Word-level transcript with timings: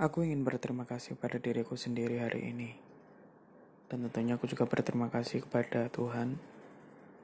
Aku 0.00 0.24
ingin 0.24 0.48
berterima 0.48 0.88
kasih 0.88 1.12
pada 1.12 1.36
diriku 1.36 1.76
sendiri 1.76 2.24
hari 2.24 2.56
ini. 2.56 2.72
Dan 3.84 4.08
tentunya 4.08 4.40
aku 4.40 4.48
juga 4.48 4.64
berterima 4.64 5.12
kasih 5.12 5.44
kepada 5.44 5.92
Tuhan. 5.92 6.40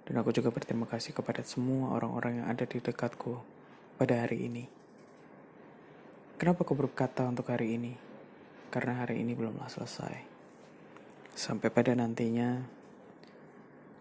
Dan 0.05 0.15
aku 0.21 0.29
juga 0.37 0.53
berterima 0.53 0.85
kasih 0.85 1.17
kepada 1.17 1.41
semua 1.41 1.97
orang-orang 1.97 2.45
yang 2.45 2.53
ada 2.53 2.69
di 2.69 2.77
dekatku 2.77 3.41
pada 3.97 4.21
hari 4.21 4.45
ini. 4.45 4.69
Kenapa 6.37 6.69
aku 6.69 6.77
berkata 6.77 7.25
untuk 7.25 7.49
hari 7.49 7.81
ini? 7.81 7.97
Karena 8.69 9.01
hari 9.01 9.25
ini 9.25 9.33
belumlah 9.33 9.73
selesai. 9.73 10.21
Sampai 11.33 11.73
pada 11.73 11.97
nantinya, 11.97 12.61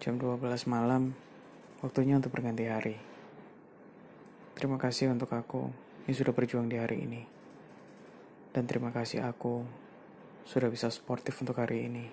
jam 0.03 0.19
12 0.19 0.67
malam, 0.67 1.15
waktunya 1.79 2.19
untuk 2.19 2.35
berganti 2.35 2.67
hari. 2.67 2.99
Terima 4.51 4.75
kasih 4.75 5.15
untuk 5.15 5.31
aku 5.31 5.71
yang 6.11 6.15
sudah 6.19 6.35
berjuang 6.35 6.67
di 6.67 6.75
hari 6.75 7.07
ini. 7.07 7.34
Dan 8.55 8.71
terima 8.71 8.87
kasih 8.87 9.19
aku 9.19 9.67
sudah 10.47 10.71
bisa 10.71 10.87
sportif 10.87 11.35
untuk 11.43 11.59
hari 11.59 11.91
ini. 11.91 12.07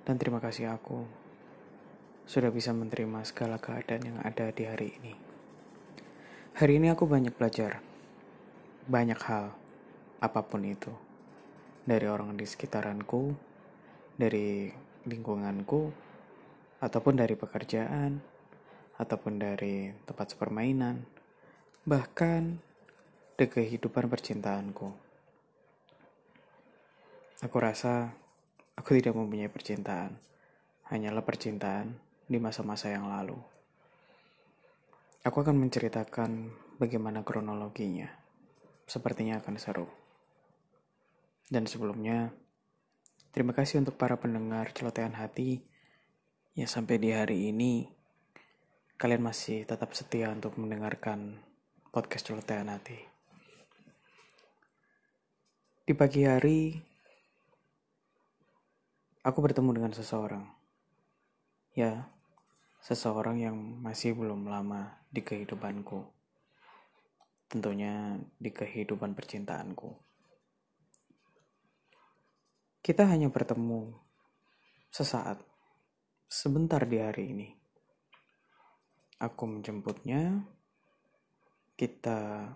Dan 0.00 0.16
terima 0.16 0.40
kasih 0.40 0.72
aku 0.72 1.04
sudah 2.24 2.48
bisa 2.48 2.72
menerima 2.72 3.20
segala 3.28 3.60
keadaan 3.60 4.00
yang 4.00 4.18
ada 4.24 4.48
di 4.48 4.64
hari 4.64 4.96
ini. 4.96 5.12
Hari 6.56 6.80
ini 6.80 6.88
aku 6.88 7.04
banyak 7.04 7.36
belajar. 7.36 7.84
Banyak 8.88 9.20
hal, 9.28 9.52
apa 10.24 10.40
pun 10.40 10.64
itu. 10.64 10.88
Dari 11.84 12.08
orang 12.08 12.32
di 12.32 12.48
sekitaranku, 12.48 13.36
dari 14.16 14.72
lingkunganku, 15.04 15.92
ataupun 16.80 17.20
dari 17.20 17.36
pekerjaan, 17.36 18.24
ataupun 18.96 19.36
dari 19.36 19.92
tempat 20.08 20.32
permainan, 20.32 21.04
bahkan 21.84 22.56
dari 23.36 23.52
kehidupan 23.52 24.08
percintaanku. 24.08 25.11
Aku 27.42 27.58
rasa 27.58 28.14
aku 28.78 28.94
tidak 28.94 29.18
mempunyai 29.18 29.50
percintaan, 29.50 30.14
hanyalah 30.86 31.26
percintaan 31.26 31.98
di 32.30 32.38
masa-masa 32.38 32.94
yang 32.94 33.10
lalu. 33.10 33.34
Aku 35.26 35.42
akan 35.42 35.58
menceritakan 35.58 36.54
bagaimana 36.78 37.26
kronologinya. 37.26 38.06
Sepertinya 38.86 39.42
akan 39.42 39.58
seru. 39.58 39.90
Dan 41.50 41.66
sebelumnya, 41.66 42.30
terima 43.34 43.50
kasih 43.50 43.82
untuk 43.82 43.98
para 43.98 44.14
pendengar 44.22 44.70
celotehan 44.70 45.18
hati 45.18 45.66
yang 46.54 46.70
sampai 46.70 47.02
di 47.02 47.10
hari 47.10 47.50
ini 47.50 47.90
kalian 49.02 49.18
masih 49.18 49.66
tetap 49.66 49.98
setia 49.98 50.30
untuk 50.30 50.54
mendengarkan 50.62 51.42
podcast 51.90 52.30
celotehan 52.30 52.70
hati. 52.70 53.02
Di 55.82 55.90
pagi 55.98 56.22
hari, 56.22 56.91
aku 59.22 59.38
bertemu 59.38 59.70
dengan 59.70 59.92
seseorang. 59.94 60.44
Ya, 61.78 62.10
seseorang 62.82 63.38
yang 63.38 63.56
masih 63.78 64.18
belum 64.18 64.50
lama 64.50 64.98
di 65.14 65.22
kehidupanku. 65.22 66.10
Tentunya 67.46 68.18
di 68.42 68.50
kehidupan 68.50 69.14
percintaanku. 69.14 69.94
Kita 72.82 73.06
hanya 73.06 73.30
bertemu 73.30 73.94
sesaat, 74.90 75.38
sebentar 76.26 76.82
di 76.82 76.98
hari 76.98 77.30
ini. 77.30 77.48
Aku 79.22 79.46
menjemputnya, 79.46 80.42
kita 81.78 82.50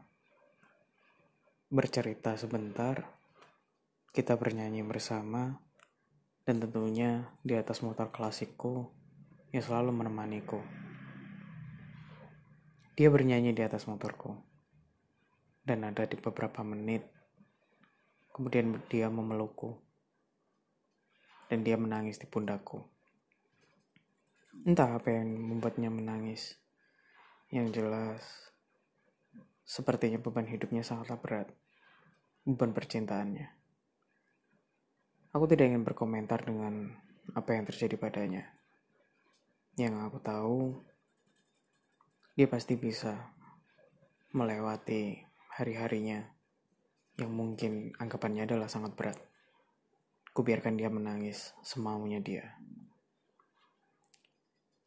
bercerita 1.71 2.35
sebentar, 2.35 3.07
kita 4.11 4.35
bernyanyi 4.35 4.83
bersama, 4.83 5.66
dan 6.47 6.63
tentunya 6.63 7.27
di 7.43 7.59
atas 7.59 7.83
motor 7.83 8.15
klasikku 8.15 8.87
yang 9.51 9.67
selalu 9.67 9.91
menemaniku. 9.91 10.63
Dia 12.95 13.11
bernyanyi 13.11 13.51
di 13.51 13.67
atas 13.67 13.91
motorku, 13.91 14.31
dan 15.67 15.83
ada 15.83 16.07
di 16.07 16.15
beberapa 16.15 16.63
menit. 16.63 17.03
Kemudian 18.31 18.79
dia 18.87 19.11
memelukku, 19.11 19.75
dan 21.51 21.67
dia 21.67 21.75
menangis 21.75 22.23
di 22.23 22.31
pundakku. 22.31 22.87
Entah 24.63 25.03
apa 25.03 25.11
yang 25.11 25.35
membuatnya 25.35 25.91
menangis. 25.91 26.63
Yang 27.51 27.83
jelas, 27.83 28.23
sepertinya 29.67 30.23
beban 30.23 30.47
hidupnya 30.47 30.87
sangatlah 30.87 31.19
berat. 31.19 31.49
Beban 32.47 32.71
percintaannya. 32.71 33.56
Aku 35.37 35.45
tidak 35.45 35.69
ingin 35.69 35.85
berkomentar 35.85 36.41
dengan 36.49 36.97
apa 37.37 37.53
yang 37.53 37.69
terjadi 37.69 38.01
padanya. 38.01 38.57
Yang 39.77 40.09
aku 40.09 40.19
tahu, 40.25 40.61
dia 42.41 42.49
pasti 42.49 42.81
bisa 42.81 43.37
melewati 44.33 45.21
hari-harinya 45.61 46.25
yang 47.21 47.37
mungkin 47.37 47.93
anggapannya 48.01 48.49
adalah 48.49 48.73
sangat 48.73 48.97
berat. 48.97 49.21
Kubiarkan 50.33 50.81
dia 50.81 50.89
menangis 50.89 51.53
semaunya 51.61 52.25
dia. 52.25 52.57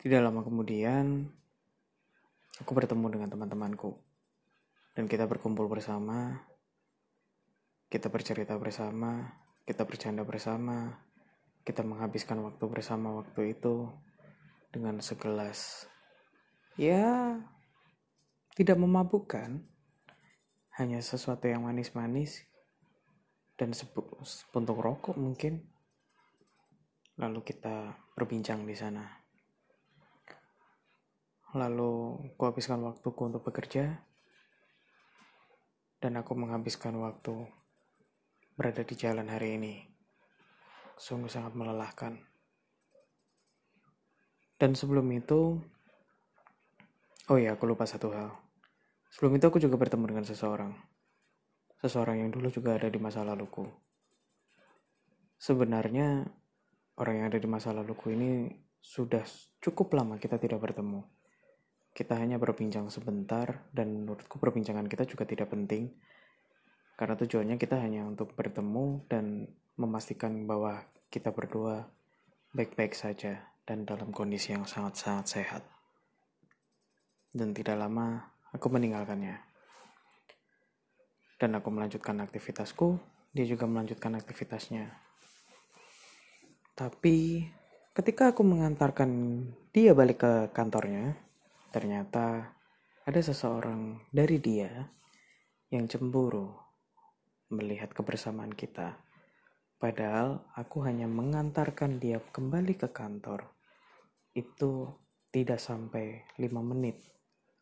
Tidak 0.02 0.18
lama 0.18 0.42
kemudian, 0.42 1.30
aku 2.58 2.74
bertemu 2.74 3.06
dengan 3.06 3.30
teman-temanku. 3.30 4.02
Dan 4.98 5.06
kita 5.06 5.30
berkumpul 5.30 5.70
bersama, 5.70 6.42
kita 7.94 8.10
bercerita 8.10 8.58
bersama, 8.58 9.30
kita 9.70 9.86
bercanda 9.86 10.26
bersama, 10.26 10.98
kita 11.62 11.86
menghabiskan 11.86 12.42
waktu 12.42 12.66
bersama 12.66 13.22
waktu 13.22 13.54
itu 13.54 13.86
dengan 14.74 14.98
segelas. 14.98 15.86
Ya, 16.74 17.38
tidak 18.58 18.82
memabukkan, 18.82 19.62
hanya 20.74 20.98
sesuatu 21.06 21.46
yang 21.46 21.70
manis-manis 21.70 22.50
dan 23.62 23.78
sepuntung 24.26 24.82
rokok 24.82 25.14
mungkin. 25.22 25.70
Lalu 27.22 27.46
kita 27.46 27.94
berbincang 28.18 28.66
di 28.66 28.74
sana. 28.74 29.06
Lalu 31.54 32.26
aku 32.34 32.42
habiskan 32.42 32.82
waktuku 32.90 33.22
untuk 33.22 33.46
bekerja 33.46 34.02
dan 36.02 36.18
aku 36.18 36.34
menghabiskan 36.34 36.98
waktu 37.06 37.46
berada 38.60 38.84
di 38.84 38.92
jalan 39.00 39.32
hari 39.32 39.56
ini. 39.56 39.80
Sungguh 41.00 41.32
sangat 41.32 41.56
melelahkan. 41.56 42.20
Dan 44.60 44.76
sebelum 44.76 45.08
itu, 45.16 45.64
oh 47.32 47.40
ya, 47.40 47.56
aku 47.56 47.64
lupa 47.64 47.88
satu 47.88 48.12
hal. 48.12 48.36
Sebelum 49.16 49.40
itu 49.40 49.48
aku 49.48 49.64
juga 49.64 49.80
bertemu 49.80 50.12
dengan 50.12 50.28
seseorang. 50.28 50.76
Seseorang 51.80 52.20
yang 52.20 52.36
dulu 52.36 52.52
juga 52.52 52.76
ada 52.76 52.92
di 52.92 53.00
masa 53.00 53.24
laluku. 53.24 53.64
Sebenarnya, 55.40 56.28
orang 57.00 57.24
yang 57.24 57.26
ada 57.32 57.40
di 57.40 57.48
masa 57.48 57.72
laluku 57.72 58.12
ini 58.12 58.52
sudah 58.84 59.24
cukup 59.64 59.96
lama 59.96 60.20
kita 60.20 60.36
tidak 60.36 60.60
bertemu. 60.60 61.08
Kita 61.96 62.20
hanya 62.20 62.36
berbincang 62.36 62.92
sebentar, 62.92 63.72
dan 63.72 64.04
menurutku 64.04 64.36
perbincangan 64.36 64.92
kita 64.92 65.08
juga 65.08 65.24
tidak 65.24 65.48
penting 65.48 65.96
karena 67.00 67.16
tujuannya 67.16 67.56
kita 67.56 67.80
hanya 67.80 68.04
untuk 68.04 68.36
bertemu 68.36 69.08
dan 69.08 69.48
memastikan 69.80 70.44
bahwa 70.44 70.84
kita 71.08 71.32
berdua 71.32 71.88
baik-baik 72.52 72.92
saja 72.92 73.56
dan 73.64 73.88
dalam 73.88 74.12
kondisi 74.12 74.52
yang 74.52 74.68
sangat-sangat 74.68 75.26
sehat. 75.32 75.64
Dan 77.32 77.56
tidak 77.56 77.80
lama 77.80 78.36
aku 78.52 78.68
meninggalkannya. 78.68 79.40
Dan 81.40 81.56
aku 81.56 81.72
melanjutkan 81.72 82.20
aktivitasku, 82.20 83.00
dia 83.32 83.48
juga 83.48 83.64
melanjutkan 83.64 84.20
aktivitasnya. 84.20 84.92
Tapi 86.76 87.48
ketika 87.96 88.36
aku 88.36 88.44
mengantarkan 88.44 89.12
dia 89.72 89.96
balik 89.96 90.20
ke 90.20 90.34
kantornya, 90.52 91.16
ternyata 91.72 92.60
ada 93.08 93.20
seseorang 93.24 94.04
dari 94.12 94.36
dia 94.44 94.92
yang 95.72 95.88
cemburu 95.88 96.69
melihat 97.50 97.90
kebersamaan 97.94 98.54
kita. 98.54 98.98
Padahal 99.80 100.44
aku 100.54 100.86
hanya 100.86 101.10
mengantarkan 101.10 101.98
dia 101.98 102.22
kembali 102.22 102.78
ke 102.78 102.92
kantor. 102.92 103.48
Itu 104.36 104.94
tidak 105.34 105.62
sampai 105.62 106.26
lima 106.38 106.62
menit. 106.62 107.00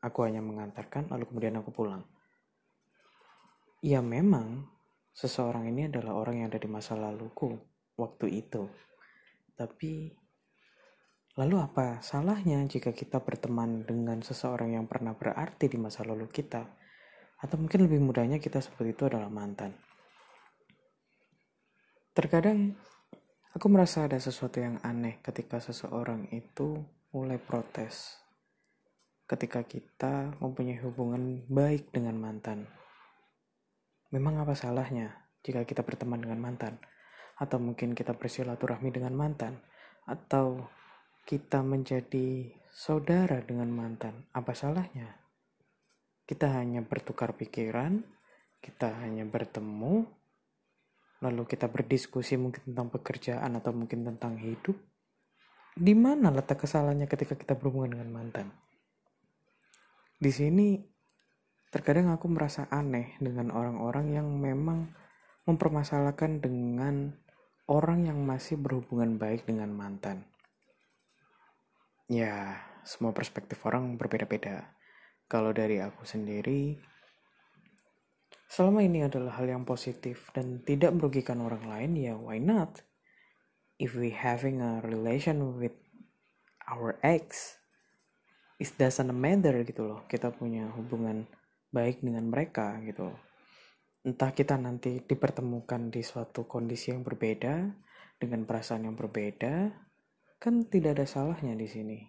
Aku 0.04 0.24
hanya 0.28 0.44
mengantarkan 0.44 1.12
lalu 1.12 1.28
kemudian 1.30 1.60
aku 1.60 1.72
pulang. 1.72 2.04
Ya 3.86 4.01
memang 4.01 4.66
seseorang 5.13 5.69
ini 5.69 5.90
adalah 5.90 6.18
orang 6.18 6.42
yang 6.42 6.48
ada 6.50 6.62
di 6.62 6.69
masa 6.69 6.98
laluku 6.98 7.54
waktu 7.98 8.45
itu. 8.45 8.66
Tapi 9.57 10.13
lalu 11.38 11.56
apa 11.62 12.01
salahnya 12.01 12.66
jika 12.66 12.94
kita 12.94 13.22
berteman 13.22 13.86
dengan 13.86 14.22
seseorang 14.25 14.74
yang 14.74 14.86
pernah 14.90 15.13
berarti 15.13 15.69
di 15.69 15.78
masa 15.78 16.01
lalu 16.06 16.25
kita? 16.30 16.76
Atau 17.38 17.62
mungkin 17.62 17.86
lebih 17.86 18.01
mudahnya 18.01 18.42
kita 18.42 18.57
seperti 18.57 18.98
itu 18.98 19.04
adalah 19.06 19.30
mantan. 19.30 19.78
Terkadang 22.18 22.74
aku 23.54 23.69
merasa 23.69 24.10
ada 24.10 24.18
sesuatu 24.18 24.57
yang 24.57 24.81
aneh 24.81 25.22
ketika 25.22 25.62
seseorang 25.62 26.25
itu 26.34 26.81
mulai 27.13 27.38
protes. 27.38 28.18
Ketika 29.30 29.62
kita 29.62 30.34
mempunyai 30.42 30.81
hubungan 30.81 31.45
baik 31.45 31.94
dengan 31.94 32.18
mantan. 32.18 32.66
Memang 34.10 34.42
apa 34.42 34.57
salahnya 34.57 35.30
jika 35.45 35.62
kita 35.62 35.86
berteman 35.86 36.24
dengan 36.24 36.42
mantan? 36.42 36.81
Atau 37.38 37.62
mungkin 37.62 37.94
kita 37.94 38.18
bersilaturahmi 38.18 38.90
dengan 38.90 39.13
mantan? 39.13 39.62
Atau 40.10 40.74
kita 41.28 41.62
menjadi 41.62 42.50
saudara 42.72 43.44
dengan 43.45 43.69
mantan? 43.69 44.25
Apa 44.33 44.56
salahnya? 44.57 45.26
Kita 46.27 46.51
hanya 46.59 46.83
bertukar 46.83 47.39
pikiran, 47.39 48.03
kita 48.59 48.91
hanya 49.00 49.24
bertemu, 49.24 50.03
lalu 51.24 51.44
kita 51.47 51.71
berdiskusi 51.71 52.35
mungkin 52.35 52.68
tentang 52.68 52.91
pekerjaan 52.91 53.56
atau 53.56 53.71
mungkin 53.71 54.03
tentang 54.03 54.35
hidup, 54.35 54.75
di 55.74 55.95
mana 55.95 56.29
letak 56.29 56.68
kesalahannya 56.68 57.07
ketika 57.07 57.39
kita 57.39 57.56
berhubungan 57.56 57.95
dengan 57.95 58.12
mantan? 58.12 58.47
Di 60.19 60.33
sini 60.33 60.81
terkadang 61.71 62.12
aku 62.12 62.27
merasa 62.27 62.68
aneh 62.73 63.15
dengan 63.23 63.53
orang-orang 63.53 64.12
yang 64.12 64.27
memang 64.27 64.91
mempermasalahkan 65.47 66.44
dengan 66.44 67.15
orang 67.71 68.07
yang 68.07 68.19
masih 68.27 68.59
berhubungan 68.59 69.15
baik 69.15 69.47
dengan 69.47 69.71
mantan. 69.71 70.27
Ya, 72.07 72.63
semua 72.88 73.12
perspektif 73.12 73.59
orang 73.63 73.95
berbeda-beda. 73.95 74.76
Kalau 75.27 75.51
dari 75.51 75.83
aku 75.83 76.07
sendiri, 76.07 76.79
Selama 78.47 78.79
ini 78.79 79.03
adalah 79.03 79.35
hal 79.38 79.51
yang 79.51 79.68
positif 79.68 80.31
dan 80.31 80.63
tidak 80.63 80.95
merugikan 80.95 81.44
orang 81.44 81.68
lain, 81.68 81.91
ya 82.00 82.15
why 82.15 82.39
not? 82.39 82.79
If 83.75 83.94
we 83.94 84.15
having 84.15 84.63
a 84.63 84.79
relation 84.81 85.59
with 85.59 85.75
our 86.71 86.95
ex, 87.03 87.59
it 88.57 88.71
doesn't 88.79 89.12
matter 89.12 89.62
gitu 89.68 89.83
loh. 89.83 90.07
Kita 90.07 90.31
punya 90.31 90.71
hubungan 90.74 91.27
baik 91.75 92.00
dengan 92.00 92.31
mereka 92.31 92.80
gitu 92.88 93.12
loh. 93.12 93.19
Entah 94.07 94.31
kita 94.31 94.56
nanti 94.56 95.03
dipertemukan 95.03 95.91
di 95.91 96.00
suatu 96.00 96.47
kondisi 96.47 96.95
yang 96.95 97.03
berbeda, 97.03 97.68
dengan 98.18 98.47
perasaan 98.47 98.88
yang 98.88 98.95
berbeda, 98.95 99.75
kan 100.39 100.65
tidak 100.71 100.97
ada 100.97 101.06
salahnya 101.06 101.53
di 101.53 101.68
sini. 101.68 102.00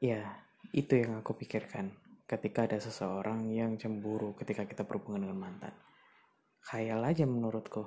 Ya, 0.00 0.48
itu 0.70 1.02
yang 1.02 1.18
aku 1.18 1.34
pikirkan 1.34 1.90
ketika 2.30 2.62
ada 2.70 2.78
seseorang 2.78 3.50
yang 3.50 3.74
cemburu 3.74 4.38
ketika 4.38 4.62
kita 4.62 4.86
berhubungan 4.86 5.26
dengan 5.26 5.50
mantan. 5.50 5.74
Khayal 6.62 7.02
aja 7.02 7.26
menurutku. 7.26 7.82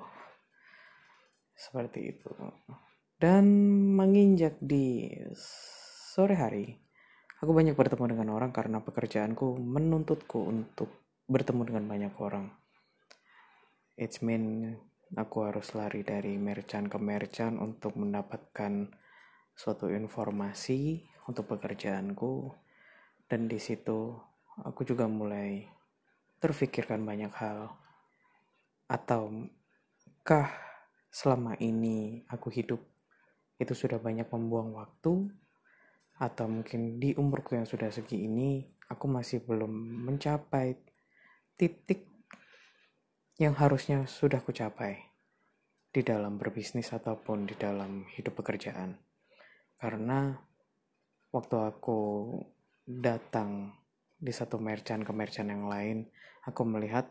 Seperti 1.56 2.12
itu. 2.12 2.28
Dan 3.16 3.46
menginjak 3.96 4.60
di 4.60 5.08
sore 6.12 6.36
hari, 6.36 6.66
aku 7.40 7.56
banyak 7.56 7.72
bertemu 7.72 8.12
dengan 8.12 8.36
orang 8.36 8.52
karena 8.52 8.84
pekerjaanku 8.84 9.56
menuntutku 9.56 10.44
untuk 10.44 10.92
bertemu 11.24 11.62
dengan 11.64 11.84
banyak 11.88 12.14
orang. 12.20 12.52
It's 13.96 14.20
mean 14.20 14.76
aku 15.16 15.46
harus 15.46 15.72
lari 15.72 16.04
dari 16.04 16.36
merchant 16.36 16.90
ke 16.90 16.98
merchant 17.00 17.56
untuk 17.62 17.96
mendapatkan 17.96 18.92
suatu 19.54 19.88
informasi 19.88 21.06
untuk 21.30 21.54
pekerjaanku 21.54 22.63
dan 23.30 23.48
di 23.48 23.56
situ 23.56 24.12
aku 24.60 24.84
juga 24.84 25.08
mulai 25.08 25.64
terfikirkan 26.38 27.00
banyak 27.02 27.32
hal. 27.34 27.72
Ataukah 28.84 30.52
selama 31.08 31.56
ini 31.56 32.20
aku 32.28 32.52
hidup 32.52 32.84
itu 33.56 33.72
sudah 33.72 33.96
banyak 33.96 34.28
membuang 34.28 34.76
waktu? 34.76 35.32
Atau 36.20 36.46
mungkin 36.46 37.02
di 37.02 37.16
umurku 37.18 37.58
yang 37.58 37.66
sudah 37.66 37.90
segi 37.90 38.28
ini, 38.28 38.62
aku 38.86 39.10
masih 39.10 39.42
belum 39.42 39.72
mencapai 40.06 40.78
titik 41.58 42.06
yang 43.40 43.58
harusnya 43.58 44.06
sudah 44.06 44.38
kucapai 44.38 45.00
di 45.90 46.02
dalam 46.06 46.38
berbisnis 46.38 46.94
ataupun 46.94 47.50
di 47.50 47.58
dalam 47.58 48.06
hidup 48.14 48.38
pekerjaan. 48.38 48.94
Karena 49.74 50.38
waktu 51.34 51.56
aku 51.58 51.98
datang 52.84 53.72
di 54.20 54.32
satu 54.32 54.60
merchant 54.60 55.04
ke 55.04 55.12
merchant 55.12 55.48
yang 55.48 55.68
lain, 55.68 56.08
aku 56.44 56.64
melihat 56.68 57.08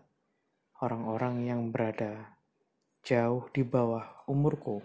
orang-orang 0.82 1.50
yang 1.50 1.62
berada 1.74 2.38
jauh 3.02 3.50
di 3.52 3.66
bawah 3.66 4.24
umurku. 4.30 4.82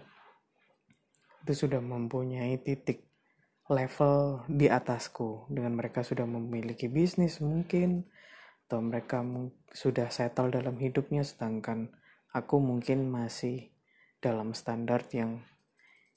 Itu 1.45 1.65
sudah 1.65 1.79
mempunyai 1.79 2.59
titik 2.59 3.09
level 3.69 4.43
di 4.49 4.67
atasku. 4.67 5.47
Dengan 5.47 5.77
mereka 5.77 6.01
sudah 6.01 6.25
memiliki 6.25 6.89
bisnis 6.89 7.39
mungkin 7.39 8.09
atau 8.69 8.85
mereka 8.85 9.25
sudah 9.73 10.13
settle 10.13 10.53
dalam 10.53 10.77
hidupnya 10.77 11.25
sedangkan 11.25 11.89
aku 12.29 12.61
mungkin 12.61 13.09
masih 13.09 13.73
dalam 14.21 14.53
standar 14.53 15.09
yang 15.09 15.41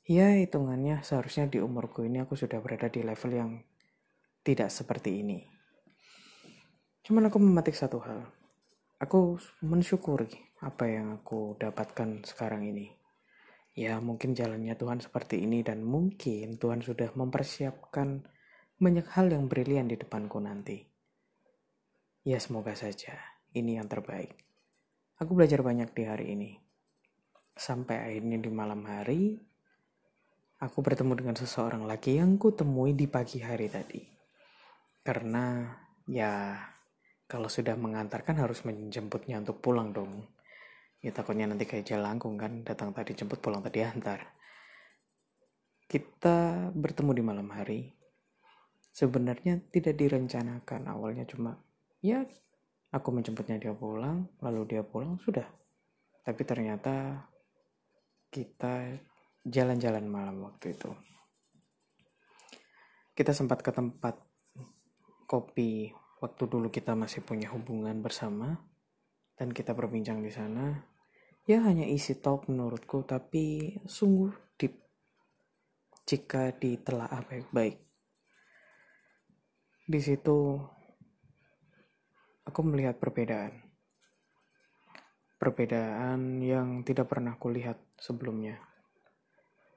ya 0.04 0.36
hitungannya 0.36 1.00
seharusnya 1.00 1.48
di 1.48 1.64
umurku 1.64 2.04
ini 2.04 2.20
aku 2.20 2.36
sudah 2.36 2.60
berada 2.60 2.92
di 2.92 3.00
level 3.00 3.32
yang 3.32 3.52
tidak 4.42 4.74
seperti 4.74 5.22
ini. 5.22 5.38
Cuman 7.02 7.30
aku 7.30 7.38
memetik 7.38 7.74
satu 7.74 7.98
hal. 8.02 8.26
Aku 9.02 9.38
mensyukuri 9.66 10.30
apa 10.62 10.86
yang 10.86 11.18
aku 11.18 11.58
dapatkan 11.58 12.22
sekarang 12.22 12.66
ini. 12.70 12.90
Ya 13.74 13.98
mungkin 13.98 14.36
jalannya 14.36 14.78
Tuhan 14.78 15.02
seperti 15.02 15.42
ini 15.42 15.66
dan 15.66 15.82
mungkin 15.82 16.60
Tuhan 16.60 16.84
sudah 16.84 17.10
mempersiapkan 17.16 18.22
banyak 18.78 19.06
hal 19.14 19.32
yang 19.32 19.50
brilian 19.50 19.90
di 19.90 19.98
depanku 19.98 20.38
nanti. 20.38 20.82
Ya 22.22 22.38
semoga 22.38 22.78
saja 22.78 23.18
ini 23.50 23.78
yang 23.78 23.90
terbaik. 23.90 24.38
Aku 25.18 25.34
belajar 25.34 25.62
banyak 25.62 25.90
di 25.90 26.02
hari 26.06 26.26
ini. 26.34 26.50
Sampai 27.58 27.98
akhirnya 27.98 28.38
di 28.38 28.50
malam 28.50 28.86
hari, 28.86 29.38
aku 30.62 30.78
bertemu 30.82 31.18
dengan 31.18 31.36
seseorang 31.38 31.82
lagi 31.86 32.18
yang 32.18 32.38
ku 32.38 32.54
temui 32.54 32.94
di 32.94 33.10
pagi 33.10 33.42
hari 33.42 33.66
tadi. 33.66 34.21
Karena 35.02 35.66
ya 36.06 36.58
kalau 37.26 37.50
sudah 37.50 37.75
mengantarkan 37.75 38.38
harus 38.38 38.62
menjemputnya 38.62 39.43
untuk 39.43 39.58
pulang 39.58 39.90
dong. 39.90 40.31
Ya 41.02 41.10
takutnya 41.10 41.50
nanti 41.50 41.67
kayak 41.67 41.88
jalangkung 41.91 42.38
kan, 42.38 42.62
datang 42.62 42.94
tadi 42.94 43.19
jemput 43.19 43.43
pulang 43.43 43.58
tadi 43.58 43.82
antar. 43.82 44.22
Kita 45.91 46.70
bertemu 46.70 47.10
di 47.10 47.22
malam 47.26 47.48
hari. 47.50 47.91
Sebenarnya 48.93 49.58
tidak 49.72 49.98
direncanakan 49.98 50.86
awalnya 50.86 51.26
cuma 51.26 51.58
ya 52.05 52.22
aku 52.93 53.08
menjemputnya 53.10 53.58
dia 53.58 53.74
pulang, 53.74 54.29
lalu 54.38 54.76
dia 54.76 54.84
pulang 54.86 55.19
sudah. 55.19 55.48
Tapi 56.22 56.43
ternyata 56.46 57.26
kita 58.31 58.94
jalan-jalan 59.43 60.06
malam 60.06 60.46
waktu 60.46 60.76
itu. 60.76 60.93
Kita 63.12 63.34
sempat 63.34 63.65
ke 63.65 63.74
tempat 63.74 64.31
kopi 65.32 65.89
waktu 66.20 66.44
dulu 66.44 66.69
kita 66.69 66.93
masih 66.93 67.24
punya 67.24 67.48
hubungan 67.48 68.05
bersama 68.05 68.60
dan 69.41 69.48
kita 69.48 69.72
berbincang 69.72 70.20
di 70.20 70.29
sana 70.29 70.93
ya 71.48 71.65
hanya 71.65 71.89
isi 71.89 72.20
talk 72.20 72.53
menurutku 72.53 73.03
tapi 73.08 73.74
sungguh 73.89 74.31
deep 74.60 74.77
jika 76.06 76.53
ditelaah 76.55 77.24
baik-baik. 77.27 77.81
Di 79.82 80.01
situ 80.05 80.60
aku 82.46 82.60
melihat 82.62 83.01
perbedaan. 83.03 83.72
Perbedaan 85.41 86.39
yang 86.39 86.86
tidak 86.86 87.10
pernah 87.10 87.34
kulihat 87.34 87.81
sebelumnya. 87.98 88.62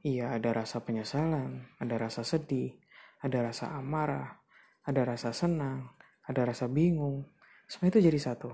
Iya 0.06 0.38
ada 0.38 0.54
rasa 0.54 0.86
penyesalan 0.86 1.66
ada 1.82 1.98
rasa 1.98 2.22
sedih 2.22 2.78
ada 3.26 3.42
rasa 3.42 3.74
amarah 3.74 4.45
ada 4.86 5.02
rasa 5.04 5.34
senang 5.34 5.96
ada 6.26 6.42
rasa 6.42 6.66
bingung, 6.66 7.30
semua 7.70 7.94
itu 7.94 8.02
jadi 8.02 8.18
satu. 8.18 8.50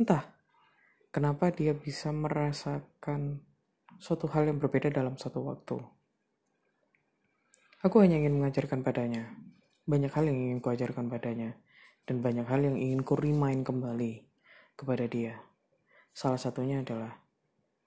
Entah 0.00 0.24
kenapa 1.12 1.52
dia 1.52 1.76
bisa 1.76 2.12
merasakan 2.12 3.44
suatu 4.00 4.28
hal 4.32 4.48
yang 4.48 4.58
berbeda 4.60 4.92
dalam 4.92 5.20
satu 5.20 5.44
waktu. 5.44 5.76
Aku 7.84 8.00
hanya 8.00 8.16
ingin 8.16 8.40
mengajarkan 8.40 8.80
padanya, 8.80 9.36
banyak 9.84 10.10
hal 10.10 10.24
yang 10.26 10.38
ingin 10.48 10.58
kuajarkan 10.64 11.12
padanya, 11.12 11.60
dan 12.08 12.24
banyak 12.24 12.48
hal 12.48 12.60
yang 12.64 12.76
ingin 12.80 13.04
ku 13.04 13.14
remind 13.14 13.62
kembali 13.68 14.24
kepada 14.74 15.04
dia. 15.06 15.36
Salah 16.16 16.40
satunya 16.40 16.80
adalah, 16.80 17.20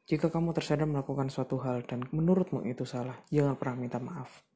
jika 0.05 0.29
kamu 0.29 0.53
tersadar 0.53 0.85
melakukan 0.85 1.33
suatu 1.33 1.57
hal 1.65 1.81
dan 1.89 2.05
menurutmu 2.13 2.65
itu 2.69 2.85
salah, 2.85 3.17
jangan 3.33 3.57
pernah 3.57 3.77
minta 3.81 3.97
maaf. 3.97 4.48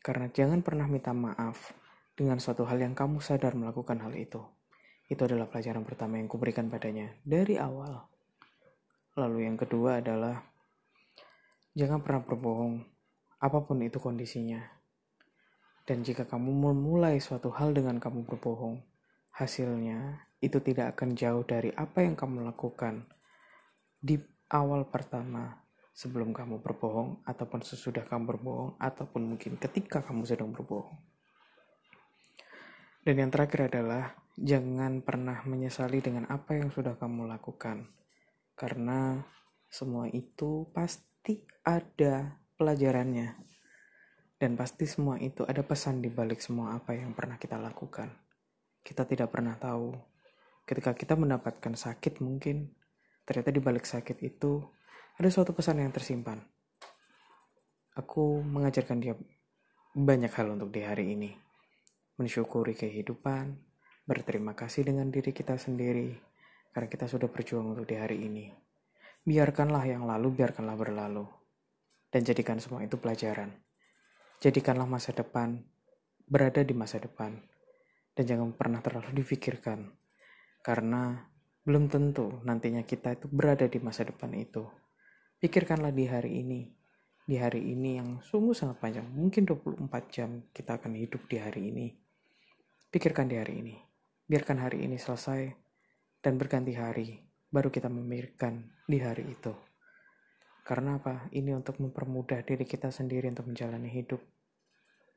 Karena 0.00 0.30
jangan 0.30 0.62
pernah 0.62 0.86
minta 0.86 1.10
maaf 1.12 1.74
dengan 2.14 2.42
suatu 2.42 2.66
hal 2.66 2.82
yang 2.82 2.98
kamu 2.98 3.22
sadar 3.22 3.54
melakukan 3.54 4.02
hal 4.02 4.14
itu. 4.14 4.42
Itu 5.08 5.24
adalah 5.24 5.46
pelajaran 5.48 5.86
pertama 5.86 6.18
yang 6.20 6.26
kuberikan 6.26 6.66
padanya 6.66 7.14
dari 7.22 7.56
awal. 7.56 8.06
Lalu 9.18 9.48
yang 9.50 9.56
kedua 9.58 10.02
adalah 10.02 10.42
jangan 11.74 12.02
pernah 12.02 12.22
berbohong, 12.22 12.82
apa 13.38 13.58
pun 13.62 13.78
itu 13.82 13.98
kondisinya. 14.02 14.60
Dan 15.88 16.04
jika 16.04 16.28
kamu 16.28 16.52
memulai 16.52 17.16
suatu 17.18 17.48
hal 17.54 17.72
dengan 17.72 17.96
kamu 17.96 18.28
berbohong, 18.28 18.82
hasilnya 19.32 20.28
itu 20.38 20.58
tidak 20.62 20.98
akan 20.98 21.14
jauh 21.18 21.42
dari 21.42 21.70
apa 21.74 22.02
yang 22.02 22.14
kamu 22.14 22.46
lakukan 22.46 23.06
di 23.98 24.18
awal 24.54 24.86
pertama 24.86 25.67
sebelum 25.98 26.30
kamu 26.30 26.62
berbohong 26.62 27.26
ataupun 27.26 27.66
sesudah 27.66 28.06
kamu 28.06 28.30
berbohong 28.30 28.78
ataupun 28.78 29.34
mungkin 29.34 29.58
ketika 29.58 29.98
kamu 29.98 30.22
sedang 30.22 30.54
berbohong. 30.54 30.94
Dan 33.02 33.18
yang 33.18 33.34
terakhir 33.34 33.66
adalah 33.66 34.14
jangan 34.38 35.02
pernah 35.02 35.42
menyesali 35.42 35.98
dengan 35.98 36.30
apa 36.30 36.54
yang 36.54 36.70
sudah 36.70 36.94
kamu 36.94 37.26
lakukan. 37.26 37.90
Karena 38.54 39.18
semua 39.66 40.06
itu 40.06 40.70
pasti 40.70 41.42
ada 41.66 42.38
pelajarannya. 42.54 43.34
Dan 44.38 44.54
pasti 44.54 44.86
semua 44.86 45.18
itu 45.18 45.42
ada 45.50 45.66
pesan 45.66 45.98
di 45.98 46.14
balik 46.14 46.38
semua 46.38 46.78
apa 46.78 46.94
yang 46.94 47.10
pernah 47.10 47.42
kita 47.42 47.58
lakukan. 47.58 48.06
Kita 48.86 49.02
tidak 49.02 49.34
pernah 49.34 49.58
tahu. 49.58 49.98
Ketika 50.62 50.94
kita 50.94 51.18
mendapatkan 51.18 51.74
sakit 51.74 52.22
mungkin, 52.22 52.70
ternyata 53.26 53.50
di 53.50 53.58
balik 53.58 53.82
sakit 53.82 54.22
itu 54.22 54.77
ada 55.18 55.28
suatu 55.28 55.50
pesan 55.50 55.82
yang 55.82 55.90
tersimpan. 55.90 56.38
Aku 57.98 58.38
mengajarkan 58.40 59.02
dia 59.02 59.18
banyak 59.92 60.30
hal 60.30 60.54
untuk 60.54 60.70
di 60.70 60.86
hari 60.86 61.18
ini. 61.18 61.34
Mensyukuri 62.22 62.78
kehidupan, 62.78 63.58
berterima 64.06 64.54
kasih 64.54 64.86
dengan 64.86 65.10
diri 65.10 65.34
kita 65.34 65.58
sendiri, 65.58 66.14
karena 66.70 66.86
kita 66.86 67.10
sudah 67.10 67.26
berjuang 67.26 67.74
untuk 67.74 67.90
di 67.90 67.98
hari 67.98 68.22
ini. 68.22 68.50
Biarkanlah 69.26 69.84
yang 69.90 70.06
lalu, 70.06 70.38
biarkanlah 70.38 70.78
berlalu. 70.78 71.26
Dan 72.08 72.22
jadikan 72.22 72.62
semua 72.62 72.80
itu 72.86 72.96
pelajaran 72.96 73.52
Jadikanlah 74.38 74.86
masa 74.86 75.10
depan 75.10 75.66
berada 76.30 76.62
di 76.62 76.70
masa 76.70 77.02
depan 77.02 77.42
dan 78.14 78.22
jangan 78.22 78.54
pernah 78.54 78.78
terlalu 78.78 79.18
difikirkan 79.18 79.90
karena 80.62 81.26
belum 81.66 81.90
tentu 81.90 82.38
nantinya 82.46 82.86
kita 82.86 83.18
itu 83.18 83.26
berada 83.26 83.66
di 83.66 83.82
masa 83.82 84.06
depan 84.06 84.30
itu. 84.38 84.62
Pikirkanlah 85.38 85.94
di 85.94 86.02
hari 86.10 86.42
ini, 86.42 86.66
di 87.22 87.38
hari 87.38 87.62
ini 87.62 87.94
yang 87.94 88.18
sungguh 88.18 88.58
sangat 88.58 88.82
panjang, 88.82 89.06
mungkin 89.06 89.46
24 89.46 89.86
jam 90.10 90.50
kita 90.50 90.82
akan 90.82 90.98
hidup 90.98 91.30
di 91.30 91.38
hari 91.38 91.70
ini. 91.70 91.86
Pikirkan 92.90 93.30
di 93.30 93.38
hari 93.38 93.62
ini, 93.62 93.78
biarkan 94.26 94.58
hari 94.58 94.82
ini 94.82 94.98
selesai 94.98 95.46
dan 96.18 96.42
berganti 96.42 96.74
hari, 96.74 97.22
baru 97.54 97.70
kita 97.70 97.86
memikirkan 97.86 98.82
di 98.82 98.98
hari 98.98 99.30
itu. 99.30 99.54
Karena 100.66 100.98
apa? 100.98 101.30
Ini 101.30 101.54
untuk 101.54 101.78
mempermudah 101.78 102.42
diri 102.42 102.66
kita 102.66 102.90
sendiri 102.90 103.30
untuk 103.30 103.46
menjalani 103.46 103.94
hidup. 103.94 104.18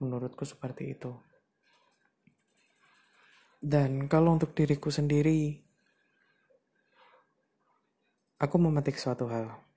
Menurutku 0.05 0.45
seperti 0.45 0.93
itu. 0.93 1.17
Dan 3.57 4.05
kalau 4.05 4.37
untuk 4.37 4.53
diriku 4.53 4.93
sendiri, 4.93 5.57
aku 8.37 8.55
memetik 8.61 9.01
suatu 9.01 9.25
hal. 9.25 9.70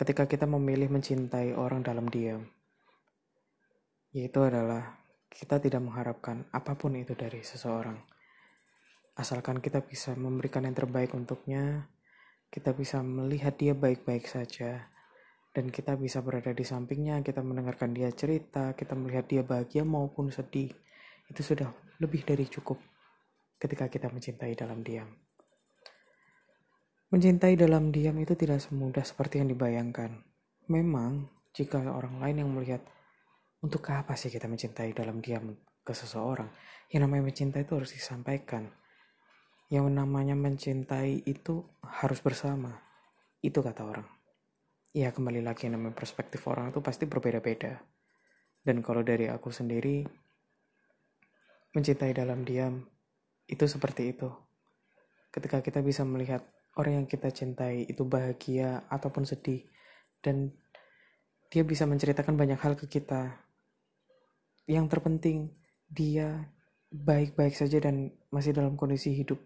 Ketika 0.00 0.24
kita 0.24 0.48
memilih 0.48 0.88
mencintai 0.88 1.52
orang 1.52 1.84
dalam 1.84 2.08
diam, 2.08 2.40
yaitu 4.16 4.40
adalah 4.40 4.96
kita 5.28 5.60
tidak 5.60 5.84
mengharapkan 5.84 6.48
apa 6.56 6.72
pun 6.72 6.96
itu 6.96 7.12
dari 7.12 7.44
seseorang. 7.44 8.00
Asalkan 9.20 9.60
kita 9.60 9.84
bisa 9.84 10.16
memberikan 10.16 10.64
yang 10.64 10.72
terbaik 10.72 11.12
untuknya, 11.12 11.84
kita 12.48 12.72
bisa 12.72 13.04
melihat 13.04 13.60
dia 13.60 13.76
baik-baik 13.76 14.24
saja 14.24 14.88
dan 15.52 15.68
kita 15.68 16.00
bisa 16.00 16.24
berada 16.24 16.56
di 16.56 16.64
sampingnya, 16.64 17.20
kita 17.20 17.44
mendengarkan 17.44 17.92
dia 17.92 18.08
cerita, 18.08 18.72
kita 18.72 18.96
melihat 18.96 19.28
dia 19.28 19.44
bahagia 19.44 19.84
maupun 19.84 20.32
sedih. 20.32 20.72
Itu 21.28 21.44
sudah 21.44 21.68
lebih 22.00 22.24
dari 22.24 22.48
cukup 22.48 22.80
ketika 23.60 23.92
kita 23.92 24.08
mencintai 24.08 24.56
dalam 24.56 24.80
diam. 24.80 25.12
Mencintai 27.10 27.58
dalam 27.58 27.90
diam 27.90 28.14
itu 28.22 28.38
tidak 28.38 28.62
semudah 28.62 29.02
seperti 29.02 29.42
yang 29.42 29.50
dibayangkan. 29.50 30.22
Memang, 30.70 31.26
jika 31.50 31.82
orang 31.82 32.22
lain 32.22 32.46
yang 32.46 32.50
melihat, 32.54 32.82
untuk 33.60 33.82
apa 33.90 34.14
sih 34.14 34.30
kita 34.30 34.46
mencintai 34.46 34.94
dalam 34.94 35.18
diam 35.18 35.50
ke 35.82 35.90
seseorang? 35.90 36.48
Yang 36.86 37.00
namanya 37.06 37.22
mencintai 37.26 37.66
itu 37.66 37.74
harus 37.74 37.90
disampaikan 37.90 38.70
yang 39.70 39.86
namanya 39.86 40.34
mencintai 40.34 41.22
itu 41.30 41.62
harus 41.86 42.18
bersama. 42.18 42.74
Itu 43.38 43.62
kata 43.62 43.86
orang. 43.86 44.06
Ya 44.90 45.14
kembali 45.14 45.46
lagi 45.46 45.70
namanya 45.70 45.94
perspektif 45.94 46.42
orang 46.50 46.74
itu 46.74 46.82
pasti 46.82 47.06
berbeda-beda. 47.06 47.78
Dan 48.66 48.82
kalau 48.82 49.06
dari 49.06 49.30
aku 49.30 49.54
sendiri, 49.54 50.02
mencintai 51.70 52.10
dalam 52.10 52.42
diam 52.42 52.82
itu 53.46 53.64
seperti 53.70 54.10
itu. 54.10 54.26
Ketika 55.30 55.62
kita 55.62 55.86
bisa 55.86 56.02
melihat 56.02 56.42
orang 56.78 57.02
yang 57.02 57.06
kita 57.10 57.32
cintai 57.32 57.86
itu 57.88 58.06
bahagia 58.06 58.86
ataupun 58.86 59.26
sedih, 59.26 59.66
dan 60.22 60.54
dia 61.50 61.66
bisa 61.66 61.88
menceritakan 61.88 62.38
banyak 62.38 62.60
hal 62.60 62.78
ke 62.78 62.86
kita. 62.86 63.40
Yang 64.70 64.86
terpenting, 64.92 65.50
dia 65.90 66.46
baik-baik 66.90 67.58
saja 67.58 67.82
dan 67.82 68.14
masih 68.30 68.54
dalam 68.54 68.78
kondisi 68.78 69.14
hidup 69.14 69.38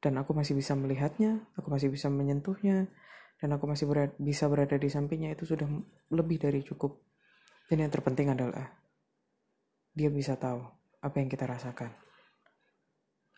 dan 0.00 0.16
aku 0.16 0.32
masih 0.32 0.56
bisa 0.56 0.72
melihatnya, 0.72 1.44
aku 1.54 1.68
masih 1.68 1.92
bisa 1.92 2.08
menyentuhnya, 2.08 2.88
dan 3.36 3.48
aku 3.52 3.68
masih 3.68 3.84
berada, 3.84 4.16
bisa 4.16 4.48
berada 4.48 4.80
di 4.80 4.88
sampingnya 4.88 5.36
itu 5.36 5.44
sudah 5.44 5.68
lebih 6.08 6.40
dari 6.40 6.64
cukup. 6.64 7.04
Dan 7.68 7.84
yang 7.84 7.92
terpenting 7.92 8.32
adalah 8.32 8.80
dia 9.92 10.08
bisa 10.08 10.40
tahu 10.40 10.64
apa 11.04 11.16
yang 11.20 11.28
kita 11.28 11.44
rasakan. 11.44 11.92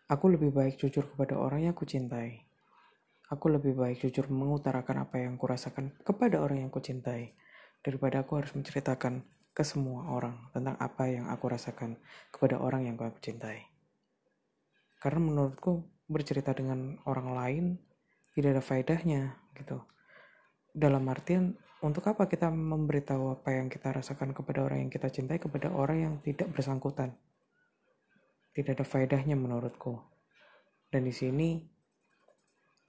Aku 0.07 0.31
lebih 0.31 0.55
baik 0.55 0.79
jujur 0.79 1.03
kepada 1.03 1.35
orang 1.35 1.67
yang 1.67 1.75
aku 1.75 1.83
cintai. 1.83 2.47
Aku 3.33 3.49
lebih 3.49 3.73
baik 3.73 4.05
jujur 4.05 4.29
mengutarakan 4.29 5.09
apa 5.09 5.25
yang 5.25 5.41
kurasakan 5.41 5.97
kepada 6.05 6.37
orang 6.45 6.69
yang 6.69 6.71
kucintai 6.71 7.33
daripada 7.81 8.21
aku 8.21 8.37
harus 8.37 8.53
menceritakan 8.53 9.25
ke 9.57 9.65
semua 9.65 10.12
orang 10.12 10.53
tentang 10.53 10.77
apa 10.77 11.09
yang 11.09 11.33
aku 11.33 11.49
rasakan 11.49 11.97
kepada 12.29 12.61
orang 12.61 12.93
yang 12.93 13.01
aku 13.01 13.17
cintai. 13.25 13.73
Karena 15.01 15.21
menurutku 15.25 15.81
bercerita 16.12 16.53
dengan 16.53 17.01
orang 17.09 17.29
lain 17.33 17.65
tidak 18.37 18.61
ada 18.61 18.62
faedahnya 18.65 19.23
gitu. 19.57 19.81
Dalam 20.73 21.09
artian 21.09 21.57
untuk 21.81 22.05
apa 22.12 22.29
kita 22.29 22.53
memberitahu 22.53 23.41
apa 23.41 23.57
yang 23.57 23.73
kita 23.73 23.97
rasakan 23.97 24.37
kepada 24.37 24.61
orang 24.61 24.89
yang 24.89 24.93
kita 24.93 25.09
cintai 25.09 25.41
kepada 25.41 25.73
orang 25.73 25.99
yang 26.05 26.15
tidak 26.21 26.53
bersangkutan? 26.53 27.17
Tidak 28.53 28.77
ada 28.77 28.85
faedahnya 28.85 29.41
menurutku. 29.41 30.01
Dan 30.93 31.09
di 31.09 31.12
sini 31.17 31.72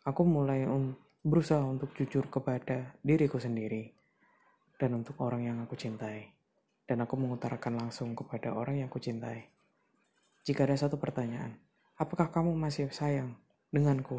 aku 0.04 0.22
mulai 0.28 0.68
um, 0.68 0.96
berusaha 1.24 1.64
untuk 1.64 1.96
jujur 1.96 2.28
kepada 2.28 2.96
diriku 3.04 3.40
sendiri 3.40 3.92
dan 4.80 4.96
untuk 4.96 5.20
orang 5.24 5.48
yang 5.48 5.58
aku 5.64 5.76
cintai. 5.80 6.32
Dan 6.84 7.00
aku 7.00 7.16
mengutarakan 7.16 7.80
langsung 7.80 8.12
kepada 8.12 8.52
orang 8.52 8.84
yang 8.84 8.92
aku 8.92 9.00
cintai. 9.00 9.48
Jika 10.44 10.68
ada 10.68 10.76
satu 10.76 11.00
pertanyaan, 11.00 11.56
Apakah 11.94 12.34
kamu 12.34 12.58
masih 12.58 12.90
sayang 12.90 13.38
denganku? 13.70 14.18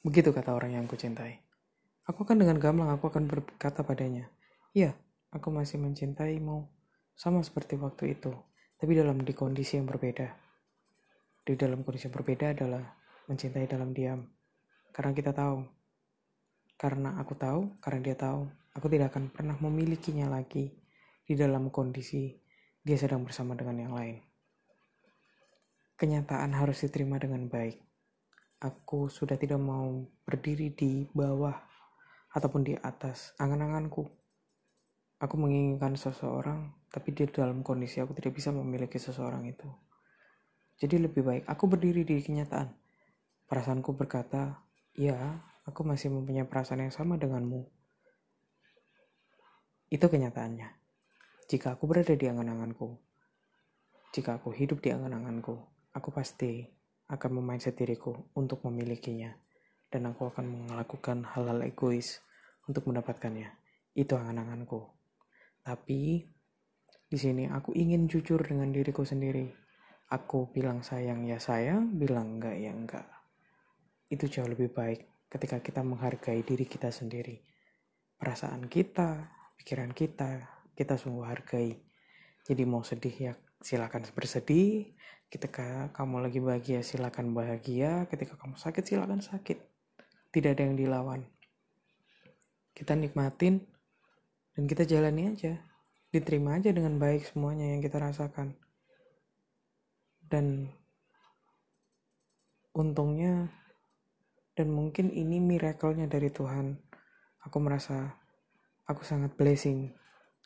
Begitu 0.00 0.32
kata 0.32 0.56
orang 0.56 0.72
yang 0.72 0.88
kucintai. 0.88 1.36
Aku 2.08 2.24
akan 2.24 2.40
dengan 2.40 2.56
gamblang 2.56 2.88
aku 2.96 3.12
akan 3.12 3.28
berkata 3.28 3.84
padanya, 3.84 4.32
Iya, 4.72 4.96
aku 5.28 5.52
masih 5.52 5.76
mencintaimu, 5.76 6.64
sama 7.12 7.44
seperti 7.44 7.76
waktu 7.76 8.16
itu, 8.16 8.32
tapi 8.80 8.96
dalam 8.96 9.20
di 9.20 9.36
kondisi 9.36 9.76
yang 9.76 9.84
berbeda. 9.84 10.32
Di 11.44 11.60
dalam 11.60 11.84
kondisi 11.84 12.08
yang 12.08 12.16
berbeda 12.16 12.56
adalah 12.56 12.88
mencintai 13.28 13.68
dalam 13.68 13.92
diam. 13.92 14.24
Karena 14.90 15.12
kita 15.14 15.30
tahu. 15.30 15.62
Karena 16.80 17.16
aku 17.20 17.36
tahu, 17.36 17.76
karena 17.78 18.00
dia 18.00 18.16
tahu, 18.16 18.48
aku 18.74 18.86
tidak 18.88 19.14
akan 19.14 19.28
pernah 19.30 19.56
memilikinya 19.60 20.30
lagi 20.32 20.72
di 21.26 21.34
dalam 21.38 21.70
kondisi 21.70 22.34
dia 22.80 22.96
sedang 22.96 23.22
bersama 23.22 23.52
dengan 23.52 23.76
yang 23.86 23.94
lain. 23.94 24.18
Kenyataan 26.00 26.56
harus 26.56 26.80
diterima 26.80 27.20
dengan 27.20 27.44
baik. 27.46 27.76
Aku 28.64 29.12
sudah 29.12 29.36
tidak 29.36 29.60
mau 29.60 30.00
berdiri 30.24 30.72
di 30.72 31.04
bawah 31.12 31.54
ataupun 32.32 32.64
di 32.64 32.74
atas 32.80 33.36
angan-anganku. 33.36 34.08
Aku 35.20 35.34
menginginkan 35.36 36.00
seseorang, 36.00 36.72
tapi 36.88 37.12
di 37.12 37.28
dalam 37.28 37.60
kondisi 37.60 38.00
aku 38.00 38.16
tidak 38.16 38.32
bisa 38.32 38.48
memiliki 38.48 38.96
seseorang 38.96 39.44
itu. 39.44 39.68
Jadi 40.80 40.96
lebih 40.96 41.20
baik 41.20 41.44
aku 41.44 41.68
berdiri 41.68 42.08
di 42.08 42.24
kenyataan. 42.24 42.72
Perasaanku 43.44 43.92
berkata, 43.92 44.56
ya, 45.00 45.16
aku 45.64 45.80
masih 45.88 46.12
mempunyai 46.12 46.44
perasaan 46.44 46.84
yang 46.84 46.92
sama 46.92 47.16
denganmu. 47.16 47.64
Itu 49.88 50.06
kenyataannya. 50.12 50.68
Jika 51.48 51.74
aku 51.74 51.88
berada 51.88 52.12
di 52.12 52.26
angan-anganku, 52.28 53.00
jika 54.12 54.36
aku 54.36 54.52
hidup 54.52 54.84
di 54.84 54.92
angan-anganku, 54.92 55.56
aku 55.96 56.08
pasti 56.12 56.68
akan 57.08 57.30
memindset 57.40 57.74
diriku 57.80 58.12
untuk 58.36 58.60
memilikinya. 58.68 59.32
dan 59.90 60.06
aku 60.06 60.30
akan 60.30 60.70
melakukan 60.70 61.26
hal-hal 61.26 61.66
egois 61.66 62.22
untuk 62.70 62.86
mendapatkannya. 62.86 63.50
Itu 63.90 64.14
angan-anganku. 64.14 64.86
Tapi 65.66 66.22
di 67.10 67.18
sini 67.18 67.50
aku 67.50 67.74
ingin 67.74 68.06
jujur 68.06 68.38
dengan 68.38 68.70
diriku 68.70 69.02
sendiri. 69.02 69.50
Aku 70.14 70.46
bilang 70.54 70.86
sayang 70.86 71.26
ya 71.26 71.42
sayang, 71.42 71.98
bilang 71.98 72.38
enggak 72.38 72.54
ya 72.54 72.70
enggak. 72.70 73.19
Itu 74.10 74.26
jauh 74.26 74.50
lebih 74.50 74.74
baik 74.74 75.30
ketika 75.30 75.62
kita 75.62 75.86
menghargai 75.86 76.42
diri 76.42 76.66
kita 76.66 76.90
sendiri. 76.90 77.38
Perasaan 78.18 78.66
kita, 78.66 79.30
pikiran 79.56 79.94
kita, 79.94 80.44
kita 80.74 80.98
sungguh 80.98 81.24
hargai. 81.24 81.78
Jadi 82.44 82.62
mau 82.66 82.82
sedih 82.82 83.14
ya 83.14 83.32
silakan 83.62 84.04
bersedih. 84.10 84.92
Ketika 85.30 85.94
kamu 85.94 86.26
lagi 86.26 86.42
bahagia 86.42 86.82
silakan 86.82 87.30
bahagia. 87.30 88.10
Ketika 88.10 88.34
kamu 88.34 88.58
sakit 88.58 88.82
silakan 88.82 89.22
sakit. 89.22 89.62
Tidak 90.34 90.50
ada 90.58 90.66
yang 90.66 90.74
dilawan. 90.74 91.22
Kita 92.74 92.98
nikmatin 92.98 93.62
dan 94.58 94.66
kita 94.66 94.82
jalani 94.82 95.30
aja 95.30 95.70
diterima 96.10 96.58
aja 96.58 96.74
dengan 96.74 96.98
baik 96.98 97.22
semuanya 97.22 97.70
yang 97.70 97.80
kita 97.86 98.02
rasakan 98.02 98.58
dan 100.26 100.66
untungnya 102.74 103.46
dan 104.60 104.68
mungkin 104.68 105.08
ini 105.08 105.40
miracle-nya 105.40 106.04
dari 106.04 106.28
Tuhan. 106.28 106.76
Aku 107.48 107.56
merasa 107.64 108.20
aku 108.84 109.00
sangat 109.08 109.32
blessing 109.40 109.88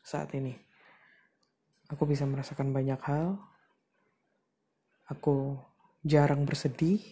saat 0.06 0.30
ini. 0.38 0.54
Aku 1.90 2.06
bisa 2.06 2.22
merasakan 2.22 2.70
banyak 2.70 3.02
hal. 3.02 3.42
Aku 5.10 5.58
jarang 6.06 6.46
bersedih. 6.46 7.02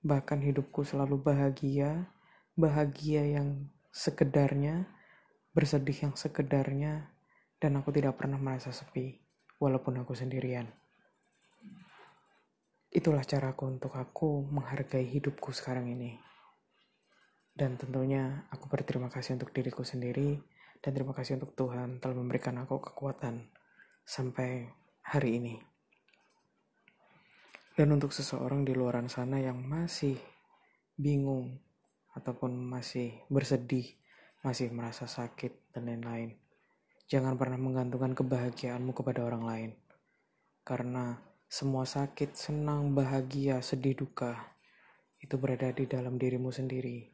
Bahkan 0.00 0.40
hidupku 0.48 0.88
selalu 0.88 1.20
bahagia. 1.20 2.08
Bahagia 2.56 3.28
yang 3.28 3.68
sekedarnya 3.92 4.88
bersedih 5.58 6.06
yang 6.06 6.14
sekedarnya 6.14 7.10
dan 7.58 7.74
aku 7.82 7.90
tidak 7.90 8.14
pernah 8.14 8.38
merasa 8.38 8.70
sepi, 8.70 9.18
walaupun 9.58 9.98
aku 9.98 10.14
sendirian. 10.14 10.70
Itulah 12.88 13.24
caraku 13.24 13.68
untuk 13.68 13.92
aku 13.94 14.48
menghargai 14.48 15.04
hidupku 15.04 15.52
sekarang 15.52 15.92
ini. 15.92 16.16
Dan 17.52 17.76
tentunya 17.76 18.48
aku 18.48 18.70
berterima 18.70 19.12
kasih 19.12 19.36
untuk 19.36 19.52
diriku 19.52 19.82
sendiri 19.82 20.38
dan 20.78 20.90
terima 20.94 21.12
kasih 21.12 21.36
untuk 21.42 21.52
Tuhan 21.58 21.98
telah 21.98 22.16
memberikan 22.16 22.56
aku 22.62 22.80
kekuatan 22.80 23.50
sampai 24.06 24.70
hari 25.04 25.42
ini. 25.42 25.54
Dan 27.74 27.94
untuk 27.94 28.10
seseorang 28.10 28.66
di 28.66 28.74
luar 28.74 28.98
sana 29.10 29.38
yang 29.38 29.62
masih 29.62 30.18
bingung 30.98 31.58
ataupun 32.14 32.54
masih 32.54 33.14
bersedih, 33.30 33.86
masih 34.42 34.70
merasa 34.74 35.06
sakit 35.06 35.70
dan 35.74 35.86
lain-lain, 35.86 36.34
Jangan 37.08 37.40
pernah 37.40 37.56
menggantungkan 37.56 38.12
kebahagiaanmu 38.12 38.92
kepada 38.92 39.24
orang 39.24 39.44
lain. 39.48 39.70
Karena 40.60 41.16
semua 41.48 41.88
sakit, 41.88 42.36
senang, 42.36 42.92
bahagia, 42.92 43.64
sedih, 43.64 43.96
duka 43.96 44.36
itu 45.16 45.40
berada 45.40 45.72
di 45.72 45.88
dalam 45.88 46.20
dirimu 46.20 46.52
sendiri. 46.52 47.08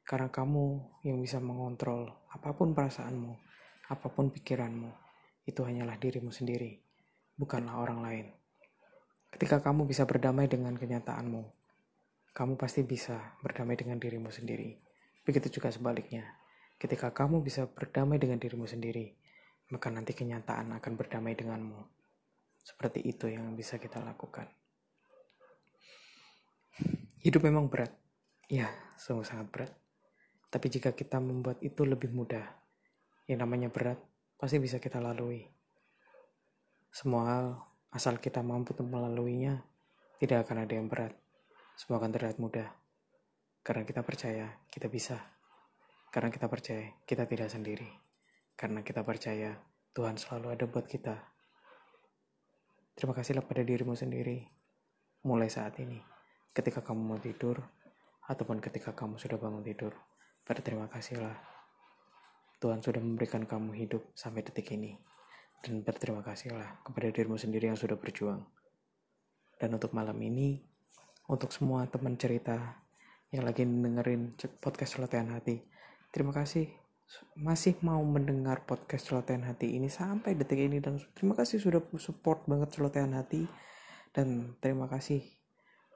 Karena 0.00 0.32
kamu 0.32 0.96
yang 1.04 1.20
bisa 1.20 1.44
mengontrol 1.44 2.08
apa 2.32 2.56
pun 2.56 2.72
perasaanmu, 2.72 3.36
apa 3.92 4.08
pun 4.08 4.32
pikiranmu, 4.32 4.88
itu 5.44 5.60
hanyalah 5.60 6.00
dirimu 6.00 6.32
sendiri, 6.32 6.80
bukanlah 7.36 7.76
orang 7.76 8.00
lain. 8.00 8.26
Ketika 9.28 9.60
kamu 9.60 9.84
bisa 9.84 10.08
berdamai 10.08 10.48
dengan 10.48 10.72
kenyataanmu, 10.72 11.44
kamu 12.32 12.56
pasti 12.56 12.80
bisa 12.80 13.36
berdamai 13.44 13.76
dengan 13.76 14.00
dirimu 14.00 14.32
sendiri. 14.32 14.72
Begitu 15.20 15.60
juga 15.60 15.68
sebaliknya. 15.68 16.24
Ketika 16.80 17.12
kamu 17.12 17.44
bisa 17.44 17.68
berdamai 17.68 18.16
dengan 18.16 18.40
dirimu 18.40 18.64
sendiri, 18.64 19.12
maka 19.68 19.92
nanti 19.92 20.16
kenyataan 20.16 20.72
akan 20.80 20.92
berdamai 20.96 21.36
denganmu. 21.36 21.95
Seperti 22.66 22.98
itu 23.06 23.30
yang 23.30 23.54
bisa 23.54 23.78
kita 23.78 24.02
lakukan. 24.02 24.50
Hidup 27.22 27.46
memang 27.46 27.70
berat. 27.70 27.94
Ya, 28.50 28.66
sungguh 28.98 29.22
sangat 29.22 29.46
berat. 29.54 29.72
Tapi 30.50 30.66
jika 30.66 30.90
kita 30.90 31.22
membuat 31.22 31.62
itu 31.62 31.86
lebih 31.86 32.10
mudah, 32.10 32.42
yang 33.30 33.46
namanya 33.46 33.70
berat 33.70 34.02
pasti 34.34 34.58
bisa 34.58 34.82
kita 34.82 34.98
lalui. 34.98 35.46
Semua 36.90 37.22
hal, 37.30 37.46
asal 37.94 38.18
kita 38.18 38.42
mampu 38.42 38.74
untuk 38.74 38.90
melaluinya, 38.90 39.62
tidak 40.18 40.50
akan 40.50 40.66
ada 40.66 40.74
yang 40.74 40.90
berat. 40.90 41.14
Semua 41.78 42.02
akan 42.02 42.10
terlihat 42.10 42.42
mudah. 42.42 42.66
Karena 43.62 43.86
kita 43.86 44.02
percaya, 44.02 44.66
kita 44.66 44.90
bisa. 44.90 45.22
Karena 46.10 46.34
kita 46.34 46.50
percaya, 46.50 46.90
kita 47.06 47.30
tidak 47.30 47.46
sendiri 47.46 48.06
karena 48.56 48.80
kita 48.80 49.04
percaya 49.04 49.52
Tuhan 49.92 50.16
selalu 50.16 50.56
ada 50.56 50.64
buat 50.64 50.88
kita. 50.88 51.35
Terima 52.96 53.12
kasihlah 53.12 53.44
pada 53.44 53.60
dirimu 53.60 53.92
sendiri 53.92 54.40
mulai 55.28 55.52
saat 55.52 55.76
ini. 55.84 56.00
Ketika 56.56 56.80
kamu 56.80 57.00
mau 57.04 57.20
tidur, 57.20 57.60
ataupun 58.24 58.56
ketika 58.64 58.96
kamu 58.96 59.20
sudah 59.20 59.36
bangun 59.36 59.60
tidur, 59.60 59.92
berterima 60.48 60.88
kasihlah. 60.88 61.36
Tuhan 62.56 62.80
sudah 62.80 63.04
memberikan 63.04 63.44
kamu 63.44 63.76
hidup 63.76 64.00
sampai 64.16 64.40
detik 64.40 64.72
ini. 64.72 64.96
Dan 65.60 65.84
berterima 65.84 66.24
kasihlah 66.24 66.80
kepada 66.88 67.12
dirimu 67.12 67.36
sendiri 67.36 67.68
yang 67.68 67.76
sudah 67.76 68.00
berjuang. 68.00 68.48
Dan 69.60 69.76
untuk 69.76 69.92
malam 69.92 70.16
ini, 70.16 70.64
untuk 71.28 71.52
semua 71.52 71.84
teman 71.92 72.16
cerita 72.16 72.80
yang 73.28 73.44
lagi 73.44 73.68
dengerin 73.68 74.40
podcast 74.56 74.96
Celotehan 74.96 75.36
Hati, 75.36 75.60
terima 76.16 76.32
kasih 76.32 76.85
masih 77.38 77.78
mau 77.86 78.02
mendengar 78.02 78.66
podcast 78.66 79.06
celotehan 79.06 79.46
hati 79.46 79.78
ini 79.78 79.86
sampai 79.86 80.34
detik 80.34 80.58
ini 80.58 80.82
dan 80.82 80.98
terima 81.14 81.38
kasih 81.38 81.62
sudah 81.62 81.78
support 82.02 82.42
banget 82.50 82.74
celotehan 82.74 83.14
hati 83.14 83.46
dan 84.10 84.58
terima 84.58 84.90
kasih 84.90 85.22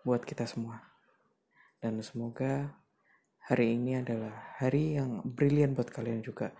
buat 0.07 0.23
kita 0.23 0.47
semua. 0.47 0.81
Dan 1.81 1.99
semoga 2.05 2.77
hari 3.49 3.75
ini 3.75 3.99
adalah 3.99 4.55
hari 4.61 5.01
yang 5.01 5.25
brilian 5.25 5.73
buat 5.73 5.89
kalian 5.89 6.21
juga. 6.21 6.53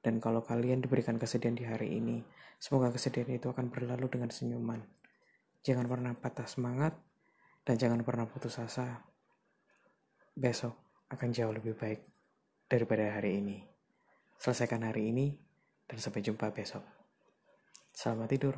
Dan 0.00 0.16
kalau 0.16 0.40
kalian 0.40 0.80
diberikan 0.80 1.20
kesedihan 1.20 1.52
di 1.52 1.68
hari 1.68 2.00
ini 2.00 2.24
semoga 2.56 2.88
kesedihan 2.88 3.36
itu 3.36 3.52
akan 3.52 3.68
berlalu 3.68 4.08
dengan 4.08 4.32
senyuman. 4.32 4.80
Jangan 5.60 5.84
pernah 5.84 6.16
patah 6.16 6.48
semangat 6.48 6.96
dan 7.68 7.76
jangan 7.76 8.00
pernah 8.00 8.24
putus 8.24 8.56
asa. 8.56 9.04
Besok 10.32 10.72
akan 11.12 11.28
jauh 11.36 11.52
lebih 11.52 11.76
baik 11.76 12.00
daripada 12.70 13.20
hari 13.20 13.44
ini. 13.44 13.69
Selesaikan 14.40 14.80
hari 14.88 15.12
ini 15.12 15.36
dan 15.84 16.00
sampai 16.00 16.24
jumpa 16.24 16.48
besok. 16.56 16.80
Selamat 17.92 18.32
tidur. 18.32 18.56